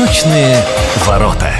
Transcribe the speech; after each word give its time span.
Восточные 0.00 0.64
ворота. 1.06 1.50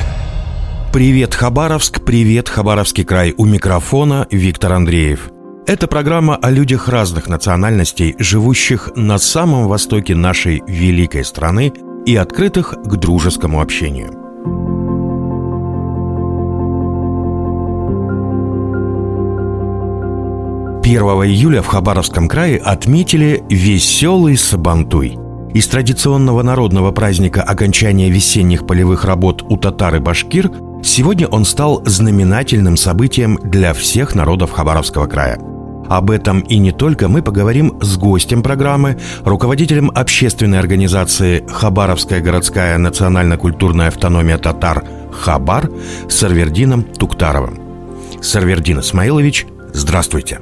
Привет, 0.94 1.34
Хабаровск, 1.34 2.02
привет, 2.02 2.48
Хабаровский 2.48 3.04
край. 3.04 3.34
У 3.36 3.44
микрофона 3.44 4.26
Виктор 4.30 4.72
Андреев. 4.72 5.30
Это 5.66 5.86
программа 5.86 6.36
о 6.36 6.50
людях 6.50 6.88
разных 6.88 7.28
национальностей, 7.28 8.14
живущих 8.18 8.92
на 8.96 9.18
самом 9.18 9.68
востоке 9.68 10.14
нашей 10.14 10.62
великой 10.66 11.26
страны 11.26 11.74
и 12.06 12.16
открытых 12.16 12.70
к 12.82 12.96
дружескому 12.96 13.60
общению. 13.60 14.08
Первого 20.82 21.28
июля 21.28 21.60
в 21.60 21.66
Хабаровском 21.66 22.26
крае 22.26 22.56
отметили 22.56 23.44
«Веселый 23.50 24.38
Сабантуй». 24.38 25.29
Из 25.52 25.66
традиционного 25.66 26.42
народного 26.42 26.92
праздника 26.92 27.42
окончания 27.42 28.08
весенних 28.08 28.68
полевых 28.68 29.04
работ 29.04 29.42
у 29.48 29.56
татар 29.56 29.96
и 29.96 29.98
башкир 29.98 30.48
сегодня 30.84 31.26
он 31.26 31.44
стал 31.44 31.82
знаменательным 31.84 32.76
событием 32.76 33.36
для 33.42 33.74
всех 33.74 34.14
народов 34.14 34.52
Хабаровского 34.52 35.08
края. 35.08 35.40
Об 35.88 36.12
этом 36.12 36.38
и 36.38 36.56
не 36.58 36.70
только 36.70 37.08
мы 37.08 37.20
поговорим 37.20 37.80
с 37.82 37.96
гостем 37.96 38.44
программы, 38.44 39.00
руководителем 39.24 39.90
общественной 39.92 40.60
организации 40.60 41.44
«Хабаровская 41.48 42.20
городская 42.20 42.78
национально-культурная 42.78 43.88
автономия 43.88 44.38
татар» 44.38 44.84
«Хабар» 45.10 45.68
Сарвердином 46.08 46.84
Туктаровым. 46.84 47.58
Сарвердин 48.22 48.78
Исмаилович, 48.78 49.46
здравствуйте. 49.72 50.38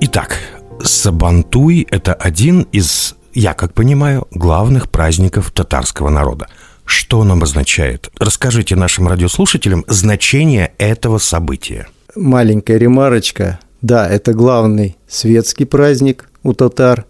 Итак, 0.00 0.36
Сабантуй– 0.82 1.86
это 1.90 2.12
один 2.12 2.66
из 2.70 3.16
я 3.34 3.52
как 3.54 3.74
понимаю, 3.74 4.26
главных 4.30 4.88
праздников 4.88 5.50
татарского 5.50 6.08
народа. 6.08 6.46
Что 6.84 7.20
он 7.20 7.32
обозначает? 7.32 8.10
Расскажите 8.18 8.76
нашим 8.76 9.08
радиослушателям 9.08 9.84
значение 9.88 10.72
этого 10.78 11.18
события. 11.18 11.88
Маленькая 12.14 12.78
ремарочка. 12.78 13.58
Да, 13.82 14.08
это 14.08 14.32
главный 14.32 14.96
светский 15.08 15.64
праздник 15.64 16.30
у 16.42 16.54
татар, 16.54 17.04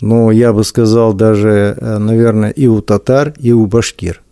но 0.00 0.30
я 0.30 0.52
бы 0.52 0.64
сказал 0.64 1.12
даже, 1.12 1.76
э, 1.78 1.98
наверное, 1.98 2.50
и 2.50 2.66
у 2.66 2.80
татар, 2.80 3.34
и 3.38 3.52
у 3.52 3.66
башкир. 3.66 4.22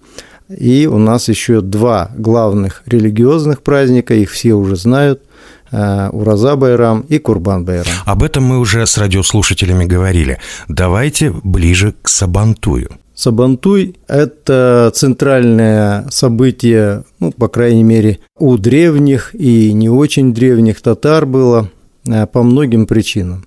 И 0.49 0.87
у 0.87 0.99
нас 0.99 1.29
еще 1.29 1.61
два 1.61 2.11
главных 2.17 2.83
религиозных 2.87 3.63
праздника, 3.63 4.15
их 4.15 4.31
все 4.31 4.55
уже 4.55 4.77
знают. 4.77 5.23
Э, 5.71 6.09
Ураза 6.13 6.57
Байрам 6.57 7.01
и 7.09 7.19
Курбан 7.19 7.65
Байрам. 7.65 7.93
Об 8.07 8.23
этом 8.23 8.45
мы 8.45 8.59
уже 8.59 8.87
с 8.87 8.97
радиослушателями 8.99 9.85
говорили. 9.85 10.39
Давайте 10.69 11.31
ближе 11.31 11.95
к 12.01 12.09
Сабантую. 12.09 12.91
Сабантуй– 13.15 13.97
это 14.09 14.93
центральное 14.95 16.07
событие, 16.11 17.05
ну, 17.19 17.33
по 17.33 17.49
крайней 17.49 17.83
мере, 17.83 18.21
у 18.39 18.57
древних 18.57 19.35
и 19.35 19.73
не 19.73 19.89
очень 19.89 20.33
древних 20.33 20.81
татар 20.81 21.27
было 21.27 21.69
э, 22.07 22.27
по 22.27 22.43
многим 22.43 22.87
причинам. 22.87 23.45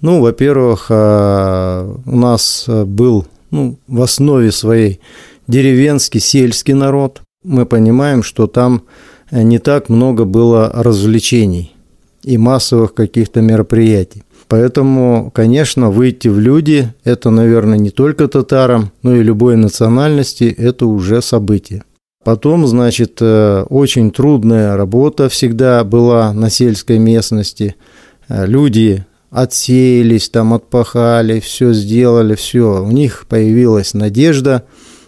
Ну, 0.00 0.20
во-первых, 0.20 0.86
э, 0.90 1.94
у 2.04 2.16
нас 2.16 2.66
был 2.68 3.26
ну, 3.50 3.78
в 3.88 4.02
основе 4.02 4.52
своей 4.52 5.00
деревенский, 5.48 6.20
сельский 6.20 6.74
народ. 6.74 7.22
Мы 7.42 7.66
понимаем, 7.66 8.22
что 8.22 8.46
там 8.46 8.82
не 9.30 9.58
так 9.58 9.88
много 9.88 10.24
было 10.24 10.70
развлечений 10.74 11.74
и 12.22 12.38
массовых 12.38 12.94
каких-то 12.94 13.40
мероприятий. 13.40 14.24
Поэтому, 14.48 15.30
конечно, 15.34 15.90
выйти 15.90 16.28
в 16.28 16.38
люди– 16.38 16.92
это, 17.04 17.30
наверное, 17.30 17.78
не 17.78 17.90
только 17.90 18.28
татарам, 18.28 18.92
но 19.02 19.16
и 19.16 19.22
любой 19.22 19.56
национальности– 19.56 20.44
это 20.58 20.86
уже 20.86 21.22
событие. 21.22 21.82
Потом, 22.24 22.66
значит, 22.66 23.18
э, 23.20 23.64
очень 23.68 24.10
трудная 24.10 24.76
работа 24.76 25.28
всегда 25.28 25.84
была 25.84 26.32
на 26.32 26.50
сельской 26.50 26.98
местности. 26.98 27.76
Э, 28.28 28.46
люди 28.46 29.04
отсеялись, 29.30 30.30
там 30.30 30.54
отпахали, 30.54 31.40
все 31.40 31.72
сделали, 31.72 32.34
все. 32.34 32.82
У 32.82 32.90
них 32.90 33.26
появилась 33.28 33.92
надежда 33.92 34.64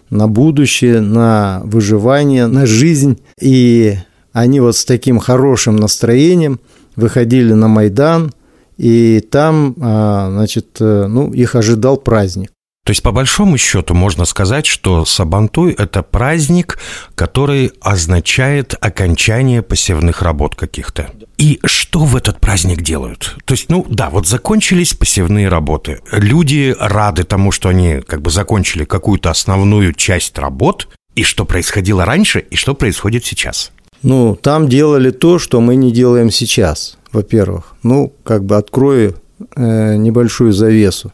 на 0.09 0.27
будущее, 0.27 1.01
на 1.01 1.61
выживание, 1.63 2.47
на 2.47 2.65
жизнь. 2.65 3.19
И 3.39 3.95
они 4.33 4.59
вот 4.59 4.75
с 4.75 4.85
таким 4.85 5.19
хорошим 5.19 5.75
настроением 5.75 6.59
выходили 6.95 7.53
на 7.53 7.67
Майдан, 7.67 8.33
и 8.77 9.19
там, 9.31 9.75
а, 9.81 10.29
значит, 10.31 10.77
э, 10.79 11.07
ну, 11.07 11.33
их 11.33 11.55
ожидал 11.55 11.97
праздник. 11.97 12.51
То 12.87 12.91
есть, 12.91 13.03
по 13.03 13.11
большому 13.11 13.57
счету, 13.57 13.93
можно 13.93 14.23
сказать, 14.23 14.65
что 14.65 15.03
Сабантуй– 15.03 15.73
это 15.77 16.03
праздник, 16.03 16.79
который 17.15 17.73
означает 17.81 18.75
окончание 18.79 19.61
посевных 19.61 20.21
работ 20.21 20.55
каких-то. 20.55 21.09
И 21.37 21.59
что 21.63 21.99
в 21.99 22.15
этот 22.15 22.39
праздник 22.39 22.81
делают? 22.81 23.37
То 23.45 23.53
есть, 23.53 23.69
ну 23.69 23.85
да, 23.89 24.09
вот 24.09 24.27
закончились 24.27 24.93
посевные 24.93 25.49
работы. 25.49 25.99
Люди 26.11 26.75
рады 26.79 27.23
тому, 27.23 27.51
что 27.51 27.69
они 27.69 28.01
как 28.05 28.21
бы 28.21 28.31
закончили 28.31 28.85
какую-то 28.85 29.29
основную 29.29 29.93
часть 29.93 30.37
работ, 30.39 30.87
и 31.15 31.23
что 31.23 31.45
происходило 31.45 32.05
раньше, 32.05 32.39
и 32.39 32.55
что 32.55 32.73
происходит 32.73 33.25
сейчас. 33.25 33.71
Ну, 34.03 34.37
там 34.39 34.67
делали 34.67 35.11
то, 35.11 35.39
что 35.39 35.61
мы 35.61 35.75
не 35.75 35.91
делаем 35.91 36.31
сейчас, 36.31 36.97
во-первых. 37.11 37.75
Ну, 37.83 38.13
как 38.23 38.43
бы 38.43 38.55
открою 38.55 39.15
э, 39.55 39.95
небольшую 39.95 40.53
завесу. 40.53 41.11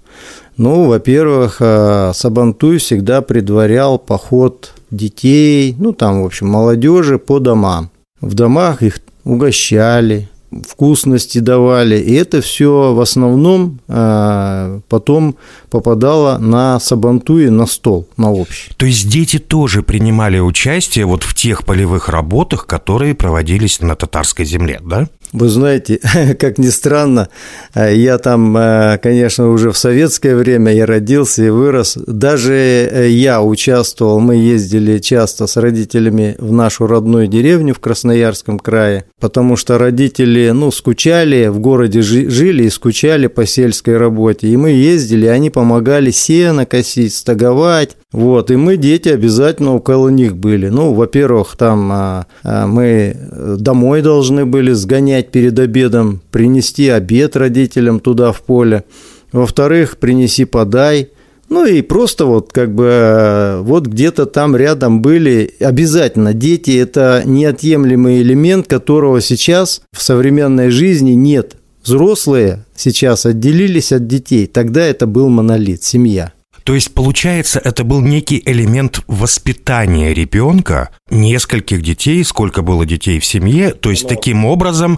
Ну, 0.57 0.85
во-первых, 0.85 1.57
э, 1.59 2.11
Сабантуй 2.13 2.77
всегда 2.77 3.21
предварял 3.21 3.97
поход 3.97 4.73
детей, 4.91 5.75
ну, 5.79 5.93
там, 5.93 6.21
в 6.21 6.25
общем, 6.25 6.47
молодежи 6.47 7.17
по 7.17 7.39
домам. 7.39 7.89
В 8.21 8.35
домах 8.35 8.83
их 8.83 8.99
угощали, 9.23 10.27
вкусности 10.67 11.39
давали, 11.39 11.99
и 11.99 12.13
это 12.13 12.41
все 12.41 12.93
в 12.93 13.01
основном 13.01 13.79
э, 13.87 14.79
потом 14.89 15.35
попадало 15.69 16.37
на 16.37 16.79
сабантуи, 16.79 17.47
на 17.47 17.65
стол, 17.65 18.07
на 18.17 18.31
общий. 18.31 18.71
То 18.77 18.85
есть 18.85 19.09
дети 19.09 19.39
тоже 19.39 19.81
принимали 19.81 20.39
участие 20.39 21.05
вот 21.05 21.23
в 21.23 21.33
тех 21.33 21.65
полевых 21.65 22.09
работах, 22.09 22.65
которые 22.65 23.15
проводились 23.15 23.81
на 23.81 23.95
татарской 23.95 24.45
земле, 24.45 24.79
да? 24.83 25.07
Вы 25.33 25.49
знаете, 25.49 25.99
как 26.39 26.59
ни 26.59 26.69
странно, 26.69 27.27
э, 27.73 27.95
я 27.95 28.19
там, 28.19 28.55
э, 28.55 28.99
конечно, 29.01 29.49
уже 29.49 29.71
в 29.71 29.77
советское 29.77 30.35
время 30.35 30.71
я 30.71 30.85
родился 30.85 31.43
и 31.43 31.49
вырос. 31.49 31.97
Даже 32.05 32.53
э, 32.53 33.09
я 33.09 33.41
участвовал, 33.41 34.19
мы 34.19 34.35
ездили 34.35 34.99
часто 34.99 35.47
с 35.47 35.57
родителями 35.57 36.35
в 36.37 36.51
нашу 36.51 36.85
родную 36.85 37.27
деревню 37.27 37.73
в 37.73 37.79
Красноярском 37.79 38.59
крае, 38.59 39.05
потому 39.19 39.55
что 39.57 39.79
родители, 39.79 40.42
ну, 40.51 40.71
скучали, 40.71 41.47
в 41.47 41.59
городе 41.59 42.01
жили 42.01 42.63
и 42.63 42.69
скучали 42.69 43.27
по 43.27 43.45
сельской 43.45 43.97
работе. 43.97 44.47
И 44.47 44.57
мы 44.57 44.71
ездили, 44.71 45.27
они 45.27 45.49
помогали 45.49 46.11
сено 46.11 46.65
косить, 46.65 47.13
стаговать, 47.13 47.95
вот, 48.11 48.51
и 48.51 48.55
мы, 48.55 48.77
дети, 48.77 49.09
обязательно 49.09 49.73
около 49.73 50.09
них 50.09 50.35
были. 50.37 50.69
Ну, 50.69 50.93
во-первых, 50.93 51.55
там 51.57 51.89
а, 51.91 52.27
а, 52.43 52.67
мы 52.67 53.15
домой 53.57 54.01
должны 54.01 54.45
были 54.45 54.71
сгонять 54.73 55.31
перед 55.31 55.57
обедом, 55.57 56.21
принести 56.31 56.89
обед 56.89 57.35
родителям 57.35 57.99
туда 57.99 58.31
в 58.31 58.41
поле. 58.41 58.83
Во-вторых, 59.31 59.97
принеси 59.97 60.45
подай. 60.45 61.09
Ну 61.53 61.67
и 61.67 61.83
просто 61.83 62.25
вот 62.25 62.51
как 62.51 62.73
бы 62.73 62.87
а, 62.89 63.61
вот 63.61 63.85
где-то 63.85 64.25
там 64.25 64.55
рядом 64.55 65.03
были 65.03 65.53
обязательно 65.59 66.33
дети– 66.33 66.71
это 66.79 67.21
неотъемлемый 67.25 68.23
элемент, 68.23 68.67
которого 68.67 69.21
сейчас 69.21 69.83
в 69.95 70.01
современной 70.01 70.71
жизни 70.71 71.11
нет. 71.11 71.55
Взрослые 71.83 72.65
сейчас 72.75 73.27
отделились 73.27 73.91
от 73.91 74.07
детей, 74.07 74.47
тогда 74.47 74.83
это 74.83 75.05
был 75.05 75.29
монолит, 75.29 75.83
семья. 75.83 76.33
То 76.63 76.73
есть, 76.73 76.91
получается, 76.95 77.61
это 77.63 77.83
был 77.83 78.01
некий 78.01 78.41
элемент 78.43 79.01
воспитания 79.05 80.11
ребенка, 80.11 80.89
нескольких 81.11 81.83
детей, 81.83 82.23
сколько 82.23 82.63
было 82.63 82.83
детей 82.83 83.19
в 83.19 83.25
семье. 83.25 83.73
То 83.73 83.91
есть, 83.91 84.07
таким 84.07 84.43
образом, 84.43 84.97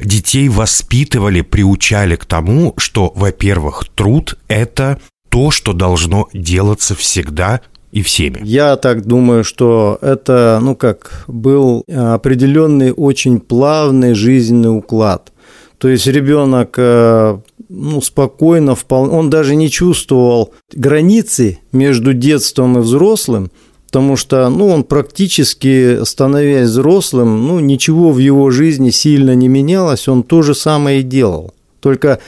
детей 0.00 0.50
воспитывали, 0.50 1.40
приучали 1.40 2.16
к 2.16 2.26
тому, 2.26 2.74
что, 2.76 3.10
во-первых, 3.14 3.86
труд– 3.94 4.36
это 4.48 4.98
то, 5.34 5.50
что 5.50 5.72
должно 5.72 6.28
делаться 6.32 6.94
всегда 6.94 7.60
и 7.90 8.02
всеми. 8.02 8.38
Я 8.44 8.76
так 8.76 9.04
думаю, 9.04 9.42
что 9.42 9.98
это, 10.00 10.60
ну 10.62 10.76
как, 10.76 11.24
был 11.26 11.82
определенный 11.88 12.92
очень 12.92 13.40
плавный 13.40 14.14
жизненный 14.14 14.78
уклад. 14.78 15.32
То 15.78 15.88
есть 15.88 16.06
ребенок 16.06 16.76
э, 16.78 17.36
ну, 17.68 18.00
спокойно, 18.00 18.76
вполне, 18.76 19.12
он 19.12 19.28
даже 19.28 19.56
не 19.56 19.70
чувствовал 19.70 20.54
границы 20.72 21.58
между 21.72 22.14
детством 22.14 22.78
и 22.78 22.82
взрослым, 22.82 23.50
потому 23.86 24.14
что 24.16 24.48
ну, 24.50 24.68
он 24.68 24.84
практически, 24.84 26.04
становясь 26.04 26.68
взрослым, 26.68 27.48
ну, 27.48 27.58
ничего 27.58 28.12
в 28.12 28.18
его 28.18 28.50
жизни 28.50 28.90
сильно 28.90 29.34
не 29.34 29.48
менялось, 29.48 30.06
он 30.06 30.22
то 30.22 30.42
же 30.42 30.54
самое 30.54 31.00
и 31.00 31.02
делал. 31.02 31.52
Только 31.80 32.20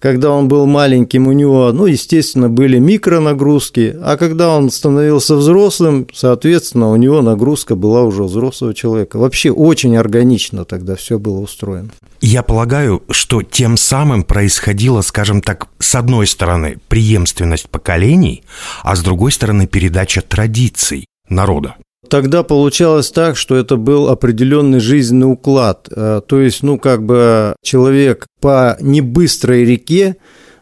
когда 0.00 0.30
он 0.30 0.48
был 0.48 0.66
маленьким, 0.66 1.28
у 1.28 1.32
него, 1.32 1.70
ну, 1.72 1.86
естественно, 1.86 2.48
были 2.48 2.78
микронагрузки, 2.78 3.96
а 4.02 4.16
когда 4.16 4.56
он 4.56 4.70
становился 4.70 5.36
взрослым, 5.36 6.08
соответственно, 6.12 6.90
у 6.90 6.96
него 6.96 7.20
нагрузка 7.20 7.76
была 7.76 8.02
уже 8.02 8.24
взрослого 8.24 8.74
человека. 8.74 9.18
Вообще 9.18 9.50
очень 9.50 9.96
органично 9.96 10.64
тогда 10.64 10.96
все 10.96 11.18
было 11.18 11.38
устроено. 11.40 11.90
Я 12.22 12.42
полагаю, 12.42 13.02
что 13.10 13.42
тем 13.42 13.76
самым 13.76 14.24
происходило, 14.24 15.02
скажем 15.02 15.42
так, 15.42 15.68
с 15.78 15.94
одной 15.94 16.26
стороны, 16.26 16.78
преемственность 16.88 17.68
поколений, 17.68 18.42
а 18.82 18.96
с 18.96 19.02
другой 19.02 19.32
стороны, 19.32 19.66
передача 19.66 20.22
традиций 20.22 21.06
народа. 21.28 21.76
Тогда 22.10 22.42
получалось 22.42 23.12
так, 23.12 23.36
что 23.36 23.54
это 23.54 23.76
был 23.76 24.08
определенный 24.08 24.80
жизненный 24.80 25.30
уклад. 25.32 25.88
Э, 25.94 26.20
то 26.26 26.40
есть, 26.40 26.64
ну, 26.64 26.76
как 26.76 27.06
бы 27.06 27.54
человек 27.62 28.26
по 28.40 28.76
небыстрой 28.80 29.64
реке 29.64 30.16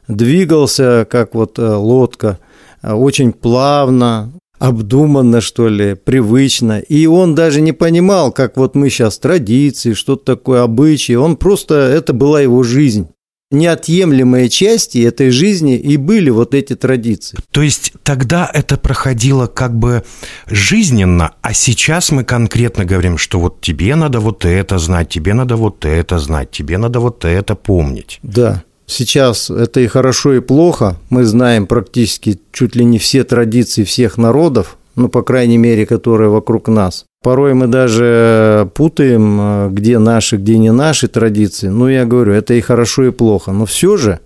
двигался, 0.08 1.06
как 1.10 1.34
вот 1.34 1.58
э, 1.58 1.66
лодка, 1.66 2.38
э, 2.82 2.92
очень 2.92 3.32
плавно, 3.32 4.30
обдуманно, 4.58 5.40
что 5.40 5.68
ли, 5.68 5.94
привычно. 5.94 6.80
И 6.80 7.06
он 7.06 7.34
даже 7.34 7.62
не 7.62 7.72
понимал, 7.72 8.30
как 8.30 8.58
вот 8.58 8.74
мы 8.74 8.90
сейчас 8.90 9.18
традиции, 9.18 9.94
что-то 9.94 10.36
такое, 10.36 10.62
обычаи. 10.62 11.14
Он 11.14 11.38
просто, 11.38 11.76
это 11.76 12.12
была 12.12 12.42
его 12.42 12.62
жизнь 12.62 13.08
неотъемлемые 13.50 14.48
части 14.48 14.98
этой 14.98 15.30
жизни 15.30 15.76
и 15.76 15.96
были 15.96 16.30
вот 16.30 16.54
эти 16.54 16.76
традиции. 16.76 17.38
То 17.50 17.62
есть 17.62 17.92
тогда 18.02 18.50
это 18.52 18.76
проходило 18.76 19.46
как 19.46 19.76
бы 19.76 20.04
жизненно, 20.46 21.32
а 21.40 21.54
сейчас 21.54 22.10
мы 22.10 22.24
конкретно 22.24 22.84
говорим, 22.84 23.16
что 23.18 23.40
вот 23.40 23.60
тебе 23.60 23.94
надо 23.94 24.20
вот 24.20 24.44
это 24.44 24.78
знать, 24.78 25.08
тебе 25.08 25.34
надо 25.34 25.56
вот 25.56 25.84
это 25.84 26.18
знать, 26.18 26.50
тебе 26.50 26.78
надо 26.78 27.00
вот 27.00 27.24
это 27.24 27.54
помнить. 27.54 28.18
Да. 28.22 28.64
Сейчас 28.86 29.50
это 29.50 29.80
и 29.80 29.86
хорошо, 29.86 30.34
и 30.34 30.40
плохо. 30.40 30.96
Мы 31.10 31.24
знаем 31.24 31.66
практически 31.66 32.40
чуть 32.52 32.74
ли 32.74 32.84
не 32.86 32.98
все 32.98 33.22
традиции 33.22 33.84
всех 33.84 34.16
народов, 34.16 34.78
ну, 34.96 35.08
по 35.08 35.22
крайней 35.22 35.58
мере, 35.58 35.84
которые 35.84 36.30
вокруг 36.30 36.68
нас. 36.68 37.04
Порой 37.22 37.54
мы 37.54 37.66
даже 37.66 38.70
путаем, 38.74 39.38
э, 39.40 39.68
где 39.70 39.98
наши, 39.98 40.36
где 40.36 40.58
не 40.58 40.72
наши 40.72 41.08
традиции. 41.08 41.68
Ну, 41.68 41.88
я 41.88 42.04
говорю, 42.04 42.32
это 42.32 42.54
и 42.54 42.60
хорошо, 42.60 43.06
и 43.06 43.10
плохо. 43.10 43.52
Но 43.52 43.66
все 43.66 43.96
же 43.96 44.20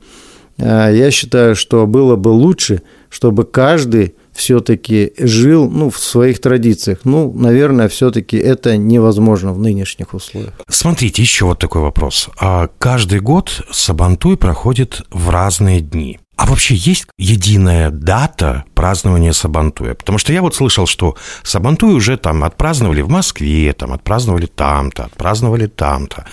э, 0.59 0.91
я 0.95 1.11
считаю, 1.11 1.57
что 1.57 1.87
было 1.87 2.17
бы 2.17 2.29
лучше, 2.29 2.83
чтобы 3.09 3.45
каждый 3.45 4.15
все-таки 4.33 5.13
жил 5.19 5.71
ну, 5.71 5.91
в 5.91 5.99
своих 5.99 6.41
традициях. 6.41 6.99
Ну, 7.05 7.33
наверное, 7.33 7.89
все-таки 7.89 8.37
это 8.37 8.77
невозможно 8.77 9.53
в 9.53 9.59
нынешних 9.59 10.15
условиях. 10.15 10.53
Смотрите, 10.69 11.23
еще 11.23 11.47
вот 11.47 11.59
такой 11.59 11.83
вопрос. 11.83 12.29
А 12.39 12.69
каждый 12.79 13.21
год 13.21 13.63
Сабантуй 13.71 14.37
проходит 14.37 15.03
в 15.11 15.31
разные 15.31 15.81
дни. 15.81 16.19
А 16.43 16.47
вообще 16.47 16.75
есть 16.75 17.07
единая 17.19 17.91
дата 17.91 18.65
празднования 18.75 19.31
Сабантуя? 19.31 19.95
Потому 19.95 20.19
что 20.19 20.33
я 20.33 20.43
вот 20.43 20.57
слышал, 20.57 20.89
что 20.89 21.15
Сабантуй 21.45 21.95
уже 21.95 22.17
там 22.17 22.43
отпраздновали 22.43 23.01
в 23.01 23.09
Москве, 23.09 23.73
там 23.73 23.93
отпраздновали 23.93 24.47
там-то, 24.47 25.05
отпраздновали 25.05 25.69
там-то. 25.69 26.25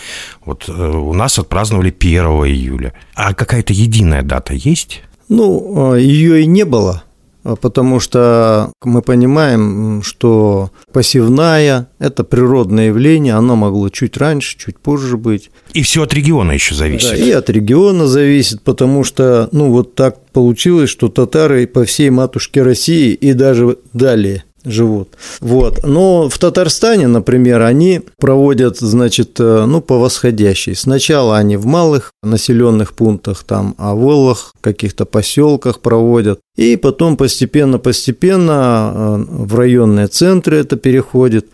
Вот 0.43 0.67
э, 0.67 0.71
у 0.71 1.13
нас 1.13 1.37
отпраздновали 1.37 1.95
1 1.95 2.23
июля. 2.23 2.95
А 3.13 3.35
какая-то 3.35 3.71
единая 3.71 4.23
дата 4.23 4.55
есть? 4.55 5.03
Ну, 5.27 5.93
э, 5.93 6.01
ее 6.01 6.41
и 6.41 6.47
не 6.47 6.65
было. 6.65 7.03
А 7.49 7.55
потому 7.55 7.99
что 7.99 8.71
мы 8.83 9.01
понимаем, 9.01 10.03
что 10.03 10.69
посевная– 10.93 11.87
это 11.99 12.23
природное 12.23 12.89
явление, 12.89 13.33
оно 13.33 13.55
могло 13.55 13.89
чуть 13.89 14.17
раньше, 14.17 14.55
чуть 14.55 14.77
позже 14.77 15.17
быть. 15.17 15.49
И 15.73 15.81
все 15.81 16.03
от 16.03 16.13
региона 16.13 16.51
еще 16.51 16.75
зависит. 16.75 17.09
Да, 17.09 17.15
и 17.15 17.31
от 17.31 17.49
региона 17.49 18.05
зависит, 18.05 18.61
потому 18.61 19.03
что, 19.03 19.49
ну, 19.51 19.71
вот 19.71 19.95
так 19.95 20.19
получилось, 20.31 20.91
что 20.91 21.09
татары 21.09 21.65
по 21.65 21.85
всей 21.85 22.11
матушке 22.11 22.61
России 22.61 23.13
и 23.13 23.33
даже 23.33 23.79
далее 23.93 24.43
живут. 24.65 25.09
Вот. 25.39 25.83
Но 25.83 26.29
в 26.29 26.37
Татарстане, 26.37 27.07
например, 27.07 27.61
они 27.61 28.01
проводят, 28.17 28.77
значит, 28.77 29.39
э, 29.39 29.65
ну, 29.65 29.81
по 29.81 29.97
восходящей. 29.97 30.75
Сначала 30.75 31.37
они 31.37 31.57
в 31.57 31.65
малых 31.65 32.11
населенных 32.23 32.93
пунктах, 32.93 33.43
там, 33.43 33.75
о 33.77 33.95
волах, 33.95 34.53
каких-то 34.61 35.05
поселках 35.05 35.79
проводят. 35.79 36.39
И 36.55 36.75
потом 36.75 37.17
постепенно-постепенно 37.17 38.91
э, 38.93 39.25
в 39.27 39.55
районные 39.55 40.07
центры 40.07 40.57
это 40.57 40.75
переходит. 40.75 41.47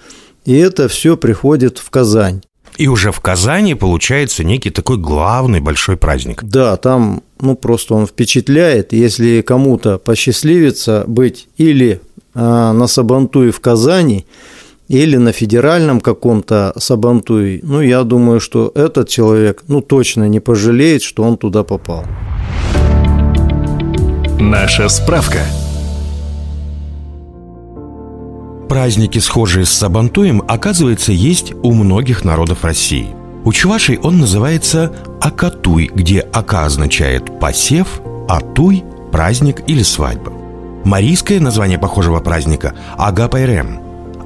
И 0.45 0.55
это 0.55 0.87
все 0.87 1.17
приходит 1.17 1.79
в 1.79 1.89
Казань. 1.89 2.41
И 2.77 2.87
уже 2.87 3.11
в 3.11 3.19
Казани 3.21 3.73
получается 3.73 4.43
некий 4.43 4.69
такой 4.69 4.97
главный 4.97 5.61
большой 5.61 5.97
праздник. 5.97 6.43
Да, 6.43 6.75
там 6.77 7.23
ну 7.39 7.55
просто 7.55 7.93
он 7.93 8.05
впечатляет. 8.05 8.93
Если 8.93 9.41
кому-то 9.41 9.97
посчастливится 9.97 11.05
быть 11.07 11.47
или 11.57 12.01
а, 12.01 12.14
на 12.35 12.87
Сабантуе 12.87 13.51
в 13.51 13.59
Казани 13.59 14.25
или 14.87 15.17
на 15.17 15.31
федеральном 15.31 15.99
каком-то 15.99 16.73
Сабантуе, 16.77 17.59
ну, 17.63 17.81
я 17.81 18.03
думаю, 18.03 18.39
что 18.39 18.71
этот 18.75 19.09
человек, 19.09 19.63
ну, 19.67 19.81
точно 19.81 20.27
не 20.27 20.39
пожалеет, 20.39 21.01
что 21.01 21.23
он 21.23 21.37
туда 21.37 21.63
попал. 21.63 22.03
Наша 24.39 24.89
справка. 24.89 25.39
Праздники, 28.69 29.19
схожие 29.19 29.65
с 29.65 29.69
Сабантуем, 29.69 30.43
оказывается, 30.47 31.11
есть 31.11 31.53
у 31.63 31.73
многих 31.73 32.25
народов 32.25 32.63
России. 32.63 33.07
У 33.43 33.53
чувашей 33.53 33.97
он 33.99 34.17
называется 34.19 34.91
Акатуй, 35.21 35.91
где 35.93 36.19
Ака 36.33 36.65
означает 36.65 37.39
«посев», 37.39 38.01
а 38.27 38.41
Туй– 38.41 38.83
праздник 39.11 39.61
или 39.67 39.83
свадьба. 39.83 40.44
Марийское 40.85 41.39
название 41.39 41.79
похожего 41.79 42.19
праздника– 42.19 42.75
Агапайрем. 42.97 43.79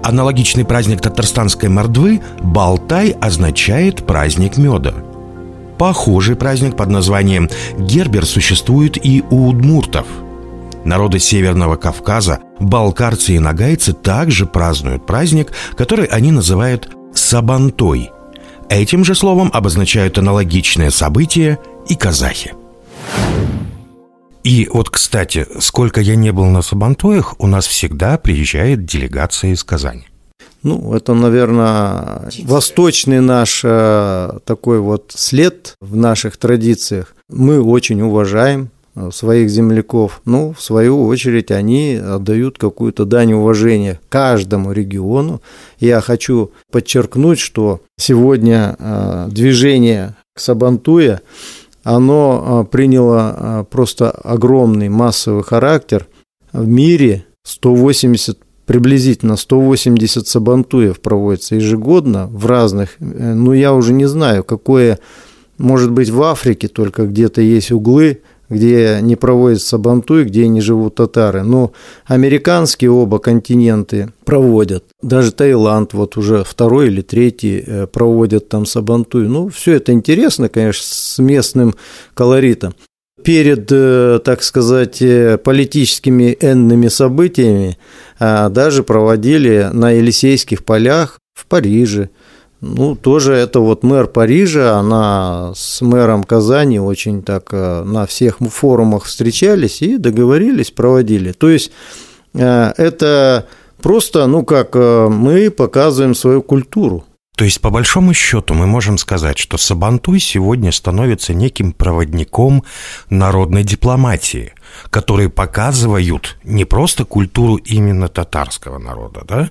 Аналогичный 0.04 0.66
праздник 0.66 1.00
татарстанской 1.02 1.70
мордвы– 1.70 2.22
Балтай 2.42 3.12
означает 3.12 4.06
«праздник 4.06 4.58
меда». 4.58 4.94
Похожий 5.78 6.36
праздник 6.36 6.76
под 6.76 6.90
названием 6.90 7.50
Гербер 7.78 8.26
существует 8.26 8.98
и 9.04 9.24
у 9.30 9.48
удмуртов. 9.48 10.06
Народы 10.84 11.20
Северного 11.20 11.78
Кавказа, 11.78 12.40
балкарцы 12.60 13.36
и 13.36 13.40
нагайцы 13.40 13.94
также 13.94 14.46
празднуют 14.46 15.06
праздник, 15.06 15.54
который 15.78 16.06
они 16.06 16.32
называют 16.32 16.90
Сабантой. 17.14 18.12
Этим 18.70 19.06
же 19.06 19.16
словом 19.16 19.50
обозначают 19.54 20.18
аналогичное 20.18 20.90
событие 20.90 21.58
и 21.88 21.96
казахи. 21.96 22.54
И 24.44 24.70
вот, 24.72 24.90
кстати, 24.90 25.46
сколько 25.60 26.00
я 26.02 26.16
не 26.16 26.32
был 26.32 26.46
на 26.46 26.62
Сабантуях, 26.62 27.36
у 27.40 27.48
нас 27.48 27.68
всегда 27.68 28.18
приезжает 28.18 28.86
делегация 28.86 29.52
из 29.52 29.64
Казани. 29.64 30.06
Ну, 30.64 30.94
это, 30.94 31.14
наверное, 31.14 32.30
восточный 32.44 33.22
наш 33.22 33.62
э, 33.64 34.40
такой 34.46 34.80
вот 34.80 35.14
след 35.16 35.76
в 35.80 35.96
наших 35.96 36.36
традициях. 36.38 37.16
Мы 37.30 37.62
очень 37.62 38.02
уважаем 38.02 38.70
э, 38.96 39.10
своих 39.14 39.50
земляков. 39.50 40.22
Ну, 40.26 40.54
в 40.54 40.62
свою 40.62 41.06
очередь, 41.06 41.52
они 41.52 41.96
отдают 41.96 42.58
какую-то 42.58 43.06
дань 43.06 43.34
уважения 43.34 44.02
каждому 44.10 44.74
региону. 44.74 45.42
Я 45.80 46.02
хочу 46.02 46.52
подчеркнуть, 46.72 47.40
что 47.40 47.80
сегодня 47.98 48.76
э, 48.78 49.28
движение 49.30 50.16
к 50.34 50.42
Сабантуя 50.42 51.22
оно 51.84 52.44
а, 52.44 52.64
приняло 52.64 53.36
а, 53.36 53.64
просто 53.64 54.12
огромный 54.12 54.90
массовый 54.90 55.44
характер. 55.44 56.08
В 56.52 56.68
мире 56.68 57.26
180 57.44 58.40
приблизительно 58.66 59.36
180 59.36 60.28
сабантуев 60.28 61.00
проводится 61.00 61.56
ежегодно 61.56 62.28
в 62.28 62.46
разных, 62.46 62.98
э, 63.00 63.34
ну 63.34 63.54
я 63.54 63.74
уже 63.74 63.94
не 63.94 64.06
знаю, 64.06 64.44
какое, 64.44 65.00
может 65.58 65.92
быть 65.92 66.12
в 66.12 66.22
Африке 66.22 66.68
только 66.68 67.08
где-то 67.08 67.42
есть 67.42 67.72
углы, 67.72 68.22
где 68.50 69.00
не 69.02 69.16
проводится 69.16 69.70
Сабантуй, 69.70 70.26
где 70.26 70.48
не 70.48 70.62
живут 70.62 70.96
татары. 70.96 71.44
Но 71.44 71.72
американские 72.06 72.92
оба 72.92 73.20
континенты 73.20 74.10
проводят. 74.26 74.84
Даже 75.02 75.32
Таиланд 75.32 75.94
вот 75.94 76.18
уже 76.18 76.44
второй 76.44 76.88
или 76.88 77.02
третий 77.02 77.64
э, 77.66 77.88
проводят 77.88 78.50
там 78.50 78.66
Сабантуй. 78.66 79.28
Ну, 79.28 79.50
все 79.50 79.74
это 79.74 79.92
интересно, 79.92 80.50
конечно, 80.50 80.84
с 80.84 81.20
местным 81.20 81.76
колоритом. 82.14 82.74
Перед, 83.24 83.70
э, 83.72 84.20
так 84.24 84.44
сказать, 84.44 85.02
э, 85.02 85.38
политическими 85.38 86.38
энными 86.40 86.88
событиями 86.88 87.78
даже 88.20 88.84
проводили 88.84 89.70
на 89.72 89.92
Елисейских 89.92 90.66
полях 90.66 91.20
в 91.34 91.46
Париже, 91.46 92.10
ну, 92.62 92.96
тоже 92.96 93.34
это 93.34 93.62
вот 93.62 93.84
мэр 93.84 94.08
Парижа, 94.08 94.78
она 94.78 95.54
с 95.56 95.82
мэром 95.82 96.24
Казани 96.24 96.80
очень 96.80 97.24
так 97.24 97.50
э, 97.54 97.84
на 97.84 98.06
всех 98.06 98.40
форумах 98.40 99.06
встречались 99.06 99.82
и 99.82 99.98
договорились, 99.98 100.72
проводили. 100.72 101.32
То 101.32 101.50
есть 101.50 101.72
э, 102.34 102.74
это 102.76 103.48
просто, 103.82 104.28
ну 104.28 104.44
как, 104.44 104.76
э, 104.76 105.08
мы 105.08 105.52
показываем 105.52 106.14
свою 106.14 106.42
культуру. 106.42 107.06
То 107.40 107.46
есть, 107.46 107.62
по 107.62 107.70
большому 107.70 108.14
счету, 108.14 108.54
мы 108.54 108.68
можем 108.68 108.98
сказать, 108.98 109.38
что 109.38 109.58
Сабантуй 109.58 110.20
сегодня 110.20 110.74
становится 110.74 111.34
неким 111.34 111.72
проводником 111.72 112.66
народной 113.10 113.64
дипломатии, 113.64 114.52
которые 114.90 115.30
показывают 115.30 116.38
не 116.44 116.66
просто 116.66 117.06
культуру 117.06 117.56
именно 117.56 118.10
татарского 118.10 118.78
народа, 118.78 119.22
да, 119.26 119.50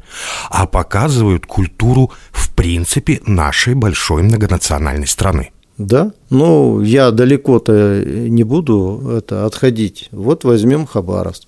а 0.51 0.67
показывают 0.67 1.47
культуру, 1.47 2.13
принципе, 2.59 3.21
нашей 3.25 3.75
большой 3.75 4.25
многонациональной 4.25 5.07
страны. 5.07 5.53
Да, 5.79 6.11
ну 6.29 6.83
я 6.83 7.13
далеко-то 7.13 8.03
не 8.05 8.43
буду 8.43 9.13
это 9.17 9.47
отходить. 9.47 10.09
Вот 10.11 10.43
возьмем 10.43 10.85
Хабаровск. 10.85 11.45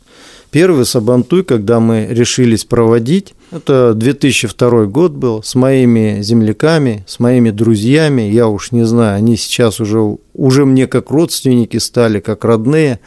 Первый 0.52 0.86
Сабантуй, 0.86 1.42
когда 1.42 1.80
мы 1.80 2.06
решились 2.08 2.64
проводить, 2.64 3.34
это 3.50 3.92
2002 3.94 4.84
год 4.84 5.10
был, 5.10 5.42
с 5.42 5.56
моими 5.56 6.22
земляками, 6.22 7.04
с 7.08 7.18
моими 7.18 7.50
друзьями, 7.50 8.22
я 8.22 8.46
уж 8.46 8.70
не 8.70 8.84
знаю, 8.84 9.16
они 9.16 9.36
сейчас 9.36 9.80
уже, 9.80 10.16
уже 10.32 10.64
мне 10.64 10.86
как 10.86 11.10
родственники 11.10 11.78
стали, 11.78 12.20
как 12.20 12.44
родные, 12.44 13.00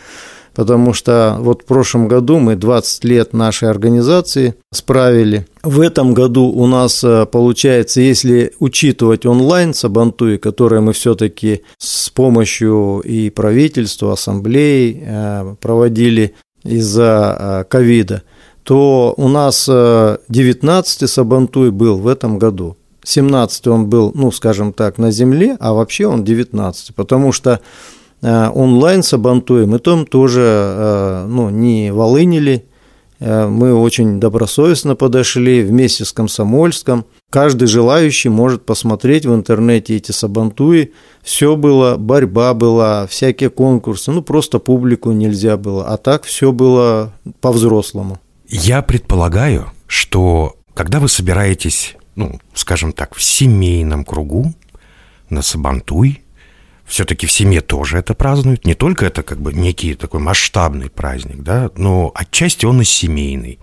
потому 0.56 0.94
что 0.94 1.38
вот 1.40 1.64
в 1.64 1.66
прошлом 1.66 2.08
году 2.08 2.40
мы 2.40 2.56
20 2.56 3.04
лет 3.06 3.34
нашей 3.34 3.70
организации 3.70 4.56
справили. 4.72 5.48
В 5.64 5.80
этом 5.80 6.14
году 6.14 6.46
у 6.46 6.68
нас 6.68 7.04
э, 7.04 7.26
получается, 7.26 8.02
если 8.02 8.54
учитывать 8.60 9.26
онлайн 9.26 9.74
Сабантуи, 9.74 10.38
которые 10.38 10.82
мы 10.82 10.94
все-таки 10.94 11.64
с 11.78 12.10
помощью 12.10 13.02
и 13.04 13.30
правительства, 13.30 14.14
ассамблеи 14.14 15.04
э, 15.06 15.56
проводили 15.62 16.36
из-за 16.64 17.38
э, 17.40 17.64
ковида, 17.70 18.24
то 18.64 19.14
у 19.18 19.28
нас 19.28 19.68
19-й 19.68 21.08
Сабантуй 21.08 21.72
был 21.72 21.98
в 21.98 22.08
этом 22.08 22.40
году. 22.40 22.78
17-й 23.06 23.70
он 23.70 23.88
был, 23.88 24.12
ну, 24.16 24.32
скажем 24.32 24.72
так, 24.72 24.98
на 24.98 25.12
земле, 25.12 25.58
а 25.60 25.74
вообще 25.74 26.08
он 26.08 26.24
19-й, 26.24 26.94
потому 26.94 27.34
что 27.34 27.60
э, 28.24 28.50
онлайн 28.50 29.04
Сабантуй 29.04 29.68
мы 29.68 29.78
там 29.78 30.08
тоже 30.08 30.42
э, 30.42 31.26
ну, 31.28 31.50
не 31.50 31.92
волынили, 31.92 32.66
мы 33.20 33.74
очень 33.74 34.20
добросовестно 34.20 34.96
подошли 34.98 35.62
вместе 35.62 36.04
с 36.04 36.12
Комсомольском. 36.12 37.06
Каждый 37.30 37.68
желающий 37.70 38.28
может 38.28 38.66
посмотреть 38.66 39.26
в 39.26 39.34
интернете 39.34 39.96
эти 39.96 40.12
сабантуи. 40.12 40.92
Все 41.22 41.56
было, 41.56 41.96
борьба 41.96 42.54
была, 42.54 43.08
всякие 43.08 43.50
конкурсы. 43.50 44.12
Ну, 44.12 44.24
просто 44.24 44.60
публику 44.60 45.12
нельзя 45.12 45.56
было. 45.56 45.86
А 45.88 45.96
так 45.96 46.26
все 46.26 46.52
было 46.52 47.14
по-взрослому. 47.40 48.20
Я 48.50 48.82
предполагаю, 48.82 49.72
что 49.88 50.58
когда 50.74 51.00
вы 51.00 51.08
собираетесь, 51.08 51.96
ну, 52.16 52.40
скажем 52.54 52.94
так, 52.94 53.16
в 53.16 53.22
семейном 53.22 54.04
кругу 54.04 54.54
на 55.30 55.42
Сабантуй, 55.42 56.23
все-таки 56.86 57.26
в 57.26 57.32
семье 57.32 57.62
тоже 57.62 57.98
это 57.98 58.14
празднуют. 58.14 58.66
Не 58.66 58.76
только 58.76 59.06
это 59.06 59.24
как 59.24 59.42
бы 59.42 59.54
некий 59.54 59.96
такой 59.96 60.20
масштабный 60.20 60.90
праздник, 60.90 61.44
да, 61.44 61.72
но 61.76 62.12
отчасти 62.14 62.66
он 62.66 62.82
и 62.82 62.86
семейный. 62.86 63.60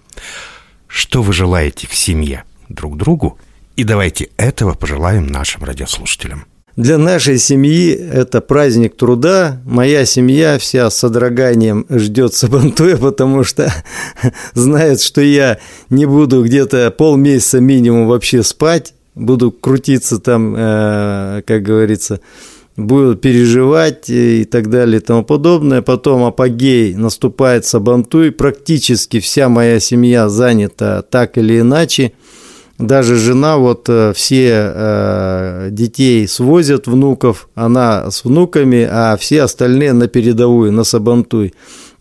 Что 0.87 1.23
вы 1.23 1.33
желаете 1.33 1.87
в 1.87 1.95
семье 1.95 2.45
друг 2.69 2.97
другу? 2.97 3.39
И 3.77 3.85
давайте 3.85 4.31
этого 4.37 4.75
пожелаем 4.75 5.27
нашим 5.27 5.65
радиослушателям. 5.65 6.45
Для 6.77 6.99
нашей 6.99 7.39
семьи 7.39 7.93
это 7.93 8.41
праздник 8.41 8.97
труда. 8.97 9.61
Моя 9.65 10.05
семья 10.05 10.59
вся 10.59 10.89
с 10.89 10.97
содроганием 10.97 11.85
ждет 11.91 12.33
Сабантуя, 12.35 12.97
потому 12.97 13.45
что 13.45 13.73
знает, 14.55 15.01
что 15.03 15.21
я 15.21 15.59
не 15.91 16.07
буду 16.07 16.45
где-то 16.45 16.91
полмесяца 16.91 17.61
минимум 17.61 18.07
вообще 18.07 18.43
спать, 18.43 18.95
буду 19.15 19.51
крутиться 19.51 20.21
там, 20.21 20.55
э, 20.57 21.43
как 21.47 21.63
говорится, 21.63 22.21
буду 22.87 23.17
переживать 23.17 24.09
и 24.09 24.45
так 24.45 24.71
далее 24.71 25.01
и 25.01 25.05
тому 25.05 25.25
подобное. 25.25 25.83
Потом 25.83 26.25
апогей 26.25 26.95
наступает 26.95 27.65
Сабантуй. 27.65 28.33
Практически 28.33 29.21
вся 29.21 29.49
моя 29.49 29.81
семья 29.81 30.29
занята 30.29 31.03
так 31.03 31.39
или 31.39 31.61
иначе. 31.61 32.13
Даже 32.79 33.17
жена 33.17 33.59
вот 33.59 33.91
э, 33.91 34.13
все 34.15 34.73
э, 34.75 35.69
детей 35.71 36.27
свозят, 36.27 36.87
внуков, 36.87 37.51
она 37.55 38.11
с 38.11 38.25
внуками, 38.25 38.89
а 38.91 39.19
все 39.19 39.43
остальные 39.43 39.93
на 39.93 40.09
передовую, 40.09 40.73
на 40.73 40.85
Сабантуй. 40.85 41.53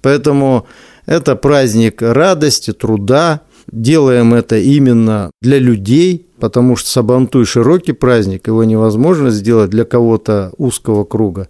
Поэтому 0.02 0.68
это 1.06 1.36
праздник 1.36 2.02
радости, 2.02 2.72
труда. 2.72 3.42
Делаем 3.72 4.34
это 4.34 4.58
именно 4.58 5.32
для 5.42 5.60
людей, 5.60 6.28
потому 6.40 6.76
что 6.76 6.90
Сабантуй 6.90 7.46
широкий 7.46 7.94
праздник, 7.94 8.48
его 8.48 8.64
невозможно 8.64 9.30
сделать 9.30 9.70
для 9.70 9.86
кого-то 9.86 10.52
узкого 10.58 11.04
круга. 11.04 11.50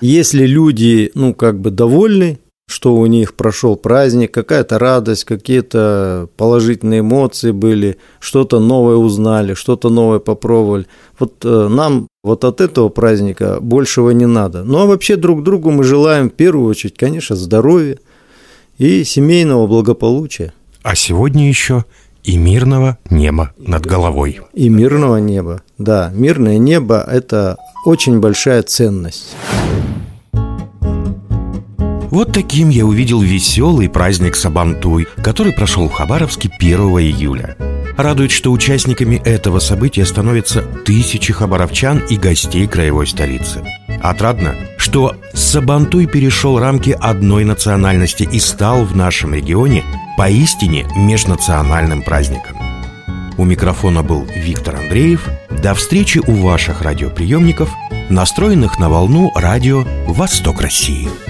Если 0.00 0.46
люди, 0.46 1.10
ну, 1.14 1.34
как 1.34 1.60
бы 1.60 1.70
довольны, 1.70 2.38
что 2.70 2.94
у 2.94 3.06
них 3.06 3.34
прошел 3.34 3.74
праздник, 3.74 4.32
какая-то 4.32 4.78
радость, 4.78 5.24
какие-то 5.24 6.28
положительные 6.36 7.00
эмоции 7.00 7.50
были, 7.50 7.96
что-то 8.20 8.60
новое 8.60 8.94
узнали, 8.94 9.54
что-то 9.54 9.90
новое 9.90 10.20
попробовали. 10.20 10.86
Вот 11.18 11.44
э, 11.44 11.68
нам 11.68 12.06
вот 12.22 12.44
от 12.44 12.60
этого 12.60 12.88
праздника 12.88 13.58
большего 13.60 14.10
не 14.10 14.26
надо. 14.26 14.62
Ну 14.62 14.78
а 14.78 14.86
вообще 14.86 15.16
друг 15.16 15.42
другу 15.42 15.72
мы 15.72 15.82
желаем 15.82 16.30
в 16.30 16.34
первую 16.34 16.68
очередь, 16.68 16.96
конечно, 16.96 17.34
здоровья 17.34 17.98
и 18.78 19.02
семейного 19.02 19.66
благополучия. 19.66 20.52
А 20.82 20.94
сегодня 20.94 21.46
еще 21.46 21.84
и 22.24 22.36
мирного 22.36 22.98
неба 23.10 23.52
над 23.58 23.84
головой. 23.84 24.40
И 24.54 24.68
мирного 24.68 25.16
неба, 25.16 25.62
да. 25.78 26.10
Мирное 26.14 26.58
небо– 26.58 27.04
это 27.10 27.56
очень 27.84 28.20
большая 28.20 28.62
ценность. 28.62 29.36
Вот 32.10 32.32
таким 32.32 32.70
я 32.70 32.86
увидел 32.86 33.20
веселый 33.20 33.88
праздник 33.88 34.34
Сабантуй, 34.34 35.06
который 35.22 35.52
прошел 35.52 35.88
в 35.88 35.92
Хабаровске 35.92 36.50
1 36.58 36.80
июля. 36.80 37.56
Радует, 37.96 38.30
что 38.30 38.50
участниками 38.50 39.20
этого 39.24 39.58
события 39.58 40.04
становятся 40.06 40.62
тысячи 40.62 41.32
хабаровчан 41.32 41.98
и 42.08 42.16
гостей 42.16 42.66
краевой 42.66 43.06
столицы. 43.06 43.62
Отрадно, 44.02 44.54
что 44.90 45.14
Сабантуй 45.34 46.06
перешел 46.06 46.58
рамки 46.58 46.90
одной 46.90 47.44
национальности 47.44 48.24
и 48.24 48.40
стал 48.40 48.84
в 48.84 48.96
нашем 48.96 49.32
регионе 49.32 49.84
поистине 50.16 50.84
межнациональным 50.96 52.02
праздником. 52.02 52.56
У 53.38 53.44
микрофона 53.44 54.02
был 54.02 54.26
Виктор 54.34 54.74
Андреев. 54.74 55.28
До 55.62 55.74
встречи 55.74 56.18
у 56.18 56.42
ваших 56.42 56.82
радиоприемников, 56.82 57.70
настроенных 58.08 58.80
на 58.80 58.88
волну 58.88 59.30
радио 59.36 59.84
«Восток 60.08 60.60
России». 60.60 61.29